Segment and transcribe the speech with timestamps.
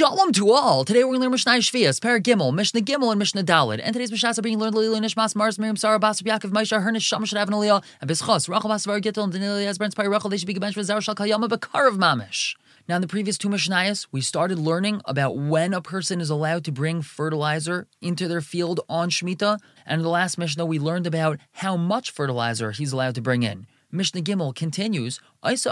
[0.00, 0.86] Shalom to all.
[0.86, 3.82] Today we're going to learn Mishnah Shvias, Perek Gimel, Mishnah Gimel, and Mishnah Dalid.
[3.84, 7.02] And today's Mishnahs are being learned Lili Nishmas, Mars, Miriam, Sarah, Basar, Yaakov, Maisha, Hernish,
[7.02, 10.38] Sham, Shadav, and Aliyah, and Bischos, Rachel, Basar, Gittel, and Daniel, Yazbrans, Pai, Rachel, they
[10.38, 12.54] should be Gebench, Zar, Shal, Kayama, Bakar of Mamish.
[12.88, 16.64] Now, in the previous two Mishnayos, we started learning about when a person is allowed
[16.64, 19.58] to bring fertilizer into their field on Shemitah.
[19.84, 23.42] And in the last Mishnah, we learned about how much fertilizer he's allowed to bring
[23.42, 23.66] in.
[23.92, 25.20] Mishnah Gimel continues.
[25.42, 25.66] As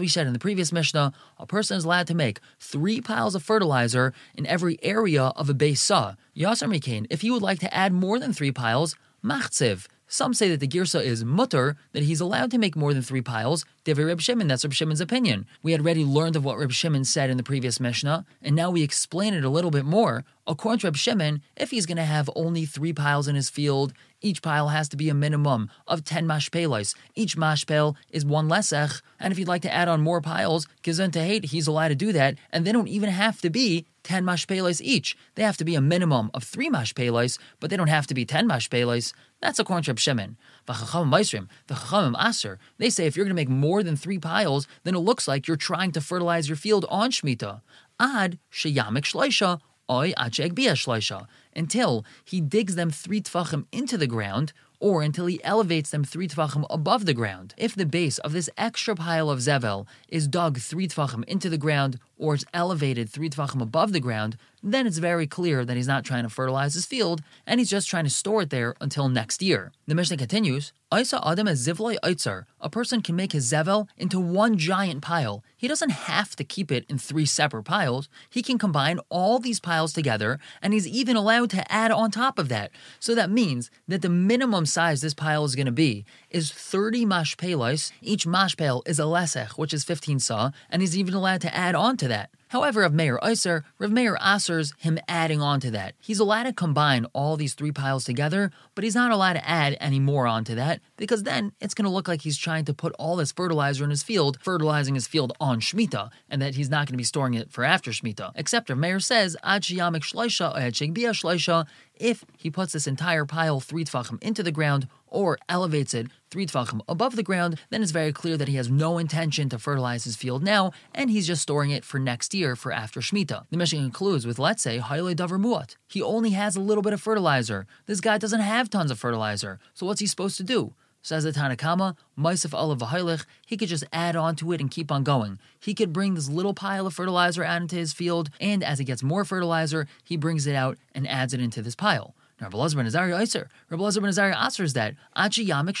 [0.00, 3.42] we said in the previous Mishnah, a person is allowed to make three piles of
[3.42, 6.16] fertilizer in every area of a Beisa.
[6.36, 8.94] Yasser Mikain, if he would like to add more than three piles,
[9.24, 9.86] Machzev.
[10.12, 13.22] Some say that the girsa is mutter, that he's allowed to make more than three
[13.22, 13.64] piles.
[13.84, 15.46] Devi Reb Shimon, that's Reb Shimon's opinion.
[15.62, 18.72] We had already learned of what Reb Shimon said in the previous Mishnah, and now
[18.72, 20.24] we explain it a little bit more.
[20.48, 23.92] According to Reb Shimon, if he's going to have only three piles in his field,
[24.20, 26.96] each pile has to be a minimum of 10 mashpelos.
[27.14, 31.44] Each mashpel is one lesech, and if you'd like to add on more piles, hate,
[31.44, 35.16] he's allowed to do that, and they don't even have to be 10 mashpelos each.
[35.34, 38.24] They have to be a minimum of 3 mashpelos, but they don't have to be
[38.24, 39.12] 10 mashpelos.
[39.40, 40.36] That's according to Reb Shimon.
[40.66, 44.94] The Chachamim Aser, they say if you're going to make more than 3 piles, then
[44.94, 47.62] it looks like you're trying to fertilize your field on Shemitah.
[47.98, 54.52] Ad sheyamik shleisha oy acheg shleisha until he digs them three tfachim into the ground
[54.78, 57.54] or until he elevates them three tfachim above the ground.
[57.58, 61.58] If the base of this extra pile of zevel is dug three tfachim into the
[61.58, 65.88] ground or is elevated three tfachim above the ground, then it's very clear that he's
[65.88, 69.08] not trying to fertilize his field and he's just trying to store it there until
[69.08, 69.72] next year.
[69.86, 72.46] The Mishnah continues, Isa Adam as Zivloi Eitzar.
[72.60, 75.44] A person can make his Zevel into one giant pile.
[75.56, 78.08] He doesn't have to keep it in three separate piles.
[78.28, 82.40] He can combine all these piles together, and he's even allowed to add on top
[82.40, 82.72] of that.
[82.98, 87.06] So that means that the minimum size this pile is going to be is 30
[87.06, 87.92] mashpelos.
[88.02, 91.76] Each mashpel is a lesech, which is 15 saw, and he's even allowed to add
[91.76, 92.30] on to that.
[92.50, 95.94] However, of Meir Iser, Rav Meir Asers him adding on to that.
[96.00, 99.76] He's allowed to combine all these three piles together, but he's not allowed to add
[99.80, 102.92] any more onto that because then it's going to look like he's trying to put
[102.98, 106.88] all this fertilizer in his field, fertilizing his field on Shemitah, and that he's not
[106.88, 108.32] going to be storing it for after Shemitah.
[108.34, 113.60] Except Rav Meir says, Ad Shleisha, eh, Ad Shleisha, if he puts this entire pile
[113.60, 117.90] three tfachim into the ground or elevates it three tfachim above the ground, then it's
[117.92, 121.42] very clear that he has no intention to fertilize his field now, and he's just
[121.42, 123.46] storing it for next year for after Shemitah.
[123.50, 125.76] The Mishnah concludes with, let's say, Haile Davar Muat.
[125.88, 127.66] He only has a little bit of fertilizer.
[127.86, 129.58] This guy doesn't have tons of fertilizer.
[129.74, 130.74] So what's he supposed to do?
[131.02, 134.70] Says the Tanna Kamma, Maisif Olav Vahailich, he could just add on to it and
[134.70, 135.38] keep on going.
[135.58, 138.84] He could bring this little pile of fertilizer out into his field, and as he
[138.84, 142.14] gets more fertilizer, he brings it out and adds it into this pile.
[142.40, 143.48] Now, Rabbi Lazar ben Azariah Iser.
[143.82, 144.08] Lazar ben
[144.38, 145.76] answers that Achi Yamik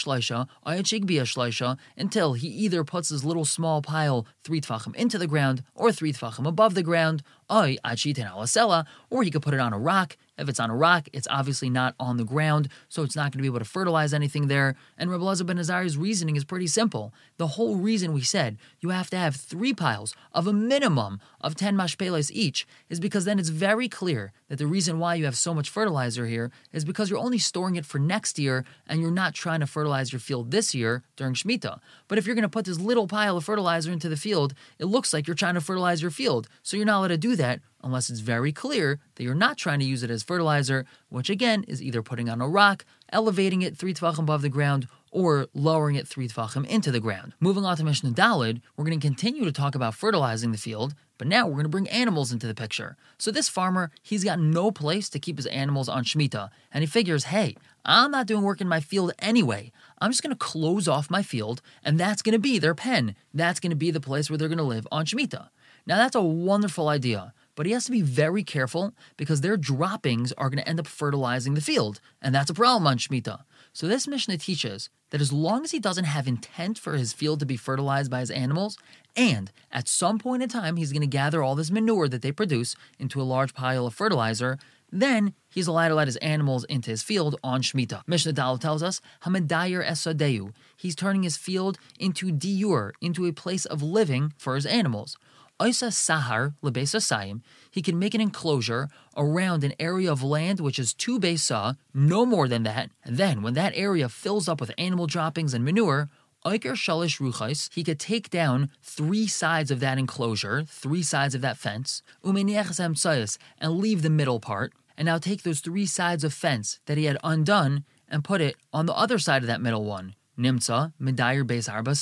[1.06, 5.62] Bia Shleisha, until he either puts his little small pile three tfachim into the ground
[5.74, 10.16] or three tfachim above the ground, Ten or he could put it on a rock
[10.40, 13.38] if it's on a rock, it's obviously not on the ground, so it's not going
[13.38, 14.74] to be able to fertilize anything there.
[14.96, 17.12] And Rabbi Lazar ben Azariah's reasoning is pretty simple.
[17.36, 21.56] The whole reason we said you have to have three piles of a minimum of
[21.56, 25.36] 10 mashpeles each is because then it's very clear that the reason why you have
[25.36, 29.10] so much fertilizer here is because you're only storing it for next year and you're
[29.10, 31.80] not trying to fertilize your field this year during Shemitah.
[32.08, 34.86] But if you're going to put this little pile of fertilizer into the field, it
[34.86, 36.48] looks like you're trying to fertilize your field.
[36.62, 37.39] So you're not allowed to do that
[37.82, 41.64] unless it's very clear that you're not trying to use it as fertilizer, which again
[41.64, 45.96] is either putting on a rock, elevating it three tfachim above the ground, or lowering
[45.96, 47.32] it three tfachim into the ground.
[47.40, 50.94] Moving on to Mishnah Dalid, we're going to continue to talk about fertilizing the field,
[51.18, 52.96] but now we're going to bring animals into the picture.
[53.18, 56.86] So this farmer, he's got no place to keep his animals on Shemitah, and he
[56.86, 59.72] figures, hey, I'm not doing work in my field anyway.
[59.98, 63.16] I'm just going to close off my field, and that's going to be their pen.
[63.34, 65.48] That's going to be the place where they're going to live on Shemitah.
[65.86, 70.32] Now that's a wonderful idea but he has to be very careful because their droppings
[70.32, 73.42] are going to end up fertilizing the field, and that's a problem on Shemitah.
[73.74, 77.38] So this Mishnah teaches that as long as he doesn't have intent for his field
[77.40, 78.78] to be fertilized by his animals,
[79.14, 82.32] and at some point in time he's going to gather all this manure that they
[82.32, 84.56] produce into a large pile of fertilizer,
[84.90, 88.04] then he's allowed to let his animals into his field on Shemitah.
[88.06, 90.54] Mishnah Dal tells us, Hamadayer Esadeu.
[90.78, 95.18] He's turning his field into diur, into a place of living for his animals.
[95.60, 100.94] Isa Sahar Lebesasayim, he can make an enclosure around an area of land which is
[100.94, 102.90] two besa, no more than that.
[103.04, 106.08] And then, when that area fills up with animal droppings and manure,
[106.44, 111.42] Iker Shalish Ruchais, he could take down three sides of that enclosure, three sides of
[111.42, 116.80] that fence, and leave the middle part, and now take those three sides of fence
[116.86, 120.14] that he had undone and put it on the other side of that middle one.
[120.38, 121.94] Nimtza, Medayer Beis Arba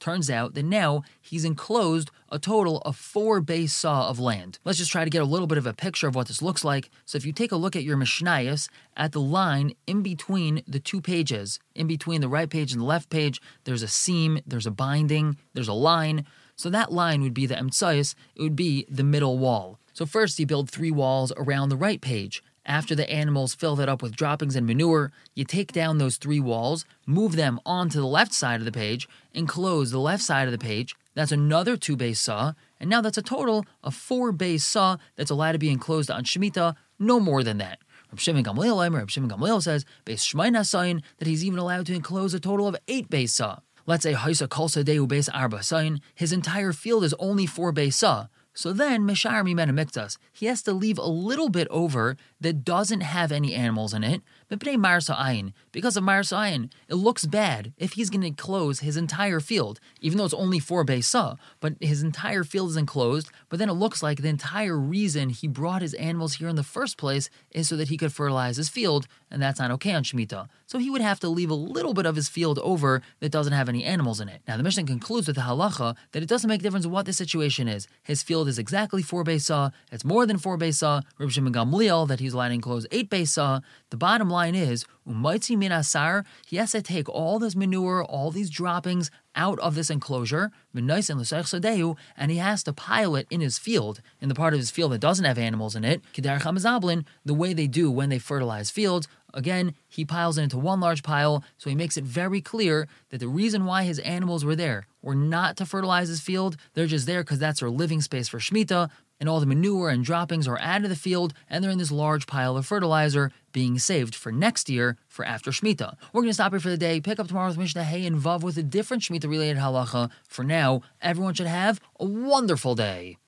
[0.00, 4.58] turns out that now he's enclosed a total of four base saw of land.
[4.64, 6.64] Let's just try to get a little bit of a picture of what this looks
[6.64, 6.90] like.
[7.04, 10.80] So if you take a look at your Mishnayos, at the line in between the
[10.80, 14.66] two pages, in between the right page and the left page, there's a seam, there's
[14.66, 16.26] a binding, there's a line.
[16.56, 19.78] So that line would be the emtsayis, it would be the middle wall.
[19.92, 22.42] So first you build three walls around the right page.
[22.68, 26.38] After the animals fill that up with droppings and manure, you take down those three
[26.38, 30.46] walls, move them onto the left side of the page, and close the left side
[30.46, 30.94] of the page.
[31.14, 35.30] That's another two base saw, and now that's a total of four base saw that's
[35.30, 37.78] allowed to be enclosed on Shemitah, no more than that.
[38.12, 41.94] Reb Shimon Gamliel, Reb Shimon Gamliel says, base Shemaina sign that he's even allowed to
[41.94, 43.60] enclose a total of eight base saw.
[43.86, 47.96] Let's say Haisa Kolsa Deu base Arba sign, his entire field is only four base
[47.96, 48.26] saw.
[48.58, 53.30] So then, Mishar Mimena he has to leave a little bit over that doesn't have
[53.30, 58.80] any animals in it, because of Marsa It looks bad if he's going to close
[58.80, 63.30] his entire field, even though it's only four saw, but his entire field is enclosed,
[63.48, 66.62] but then it looks like the entire reason he brought his animals here in the
[66.62, 70.02] first place is so that he could fertilize his field, and that's not okay on
[70.02, 70.48] Shemitah.
[70.66, 73.52] So he would have to leave a little bit of his field over that doesn't
[73.52, 74.42] have any animals in it.
[74.46, 77.12] Now the Mishnah concludes with the halacha that it doesn't make a difference what the
[77.12, 77.86] situation is.
[78.02, 81.02] His field is exactly four saw, it's more than four saw.
[81.18, 83.60] Rib Shimon Gamliel that he's allowed to eight saw.
[83.90, 88.30] The bottom line is Umaitzi min asar, he has to take all this manure, all
[88.30, 94.00] these droppings out of this enclosure, and he has to pile it in his field,
[94.20, 97.66] in the part of his field that doesn't have animals in it, the way they
[97.66, 99.08] do when they fertilize fields.
[99.34, 103.18] Again, he piles it into one large pile, so he makes it very clear that
[103.18, 106.56] the reason why his animals were there were not to fertilize his field.
[106.74, 108.90] They're just there because that's their living space for Shemitah,
[109.20, 111.90] and all the manure and droppings are added to the field, and they're in this
[111.90, 115.96] large pile of fertilizer being saved for next year for after Shemitah.
[116.12, 118.16] We're going to stop here for the day, pick up tomorrow with Mishnah Hay and
[118.16, 120.12] Vav with a different Shemitah related halacha.
[120.28, 123.18] For now, everyone should have a wonderful day.